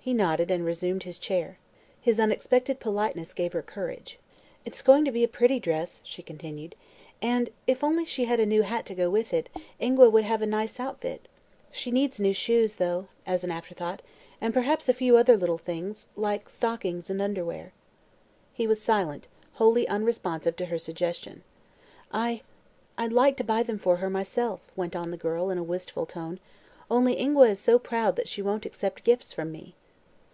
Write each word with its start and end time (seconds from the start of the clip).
He 0.00 0.14
nodded 0.14 0.50
and 0.50 0.64
resumed 0.64 1.02
his 1.02 1.18
chair. 1.18 1.58
His 2.00 2.18
unexpected 2.18 2.80
politeness 2.80 3.34
gave 3.34 3.52
her 3.52 3.60
courage. 3.60 4.18
"It's 4.64 4.80
going 4.80 5.04
to 5.04 5.12
be 5.12 5.22
a 5.22 5.28
pretty 5.28 5.60
dress," 5.60 6.00
she 6.02 6.22
continued, 6.22 6.76
"and, 7.20 7.50
if 7.66 7.84
only 7.84 8.06
she 8.06 8.24
had 8.24 8.40
a 8.40 8.46
new 8.46 8.62
hat 8.62 8.86
to 8.86 8.94
go 8.94 9.10
with 9.10 9.34
it, 9.34 9.50
Ingua 9.78 10.08
would 10.08 10.24
have 10.24 10.40
a 10.40 10.46
nice 10.46 10.80
outfit. 10.80 11.28
She 11.70 11.90
needs 11.90 12.18
new 12.18 12.32
shoes, 12.32 12.76
though," 12.76 13.08
as 13.26 13.44
an 13.44 13.50
afterthought, 13.50 14.00
"and 14.40 14.54
perhaps 14.54 14.88
a 14.88 14.94
few 14.94 15.18
other 15.18 15.36
little 15.36 15.58
things 15.58 16.08
like 16.16 16.48
stockings 16.48 17.10
and 17.10 17.20
underwear." 17.20 17.74
He 18.54 18.66
was 18.66 18.80
silent, 18.80 19.28
wholly 19.56 19.86
unresponsive 19.88 20.56
to 20.56 20.64
her 20.72 20.78
suggestion. 20.78 21.42
"I 22.10 22.40
I'd 22.96 23.12
like 23.12 23.36
to 23.36 23.44
buy 23.44 23.62
them 23.62 23.76
for 23.78 23.96
her 23.96 24.08
myself," 24.08 24.60
went 24.74 24.96
on 24.96 25.10
the 25.10 25.18
girl, 25.18 25.50
in 25.50 25.58
a 25.58 25.62
wistful 25.62 26.06
tone, 26.06 26.40
"only 26.90 27.12
Ingua 27.18 27.50
is 27.50 27.58
so 27.60 27.78
proud 27.78 28.16
that 28.16 28.26
she 28.28 28.40
won't 28.40 28.64
accept 28.64 29.04
gifts 29.04 29.34
from 29.34 29.52
me." 29.52 29.74